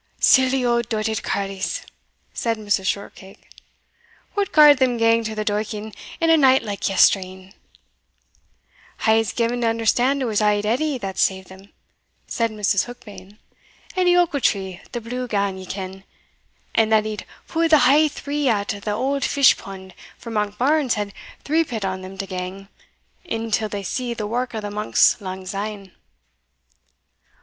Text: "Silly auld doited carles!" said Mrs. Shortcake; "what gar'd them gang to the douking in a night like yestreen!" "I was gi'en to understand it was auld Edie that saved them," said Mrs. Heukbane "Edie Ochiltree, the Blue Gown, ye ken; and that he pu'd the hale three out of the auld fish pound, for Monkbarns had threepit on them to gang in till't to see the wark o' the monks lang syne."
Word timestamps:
"Silly 0.19 0.65
auld 0.65 0.89
doited 0.89 1.21
carles!" 1.21 1.81
said 2.33 2.57
Mrs. 2.57 2.87
Shortcake; 2.87 3.47
"what 4.33 4.51
gar'd 4.51 4.79
them 4.79 4.97
gang 4.97 5.23
to 5.25 5.35
the 5.35 5.45
douking 5.45 5.93
in 6.19 6.31
a 6.31 6.37
night 6.37 6.63
like 6.63 6.89
yestreen!" 6.89 7.53
"I 9.05 9.17
was 9.19 9.31
gi'en 9.31 9.61
to 9.61 9.67
understand 9.67 10.23
it 10.23 10.25
was 10.25 10.41
auld 10.41 10.65
Edie 10.65 10.97
that 10.97 11.19
saved 11.19 11.49
them," 11.49 11.71
said 12.25 12.49
Mrs. 12.49 12.85
Heukbane 12.85 13.37
"Edie 13.95 14.17
Ochiltree, 14.17 14.81
the 14.91 15.01
Blue 15.01 15.27
Gown, 15.27 15.59
ye 15.59 15.67
ken; 15.67 16.03
and 16.73 16.91
that 16.91 17.05
he 17.05 17.19
pu'd 17.47 17.69
the 17.69 17.77
hale 17.81 18.09
three 18.09 18.49
out 18.49 18.73
of 18.73 18.85
the 18.85 18.95
auld 18.95 19.23
fish 19.23 19.55
pound, 19.55 19.93
for 20.17 20.31
Monkbarns 20.31 20.95
had 20.95 21.13
threepit 21.43 21.85
on 21.85 22.01
them 22.01 22.17
to 22.17 22.25
gang 22.25 22.69
in 23.23 23.51
till't 23.51 23.69
to 23.73 23.83
see 23.83 24.15
the 24.15 24.25
wark 24.25 24.55
o' 24.55 24.61
the 24.61 24.71
monks 24.71 25.21
lang 25.21 25.45
syne." 25.45 25.91